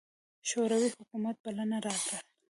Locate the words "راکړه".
1.85-2.19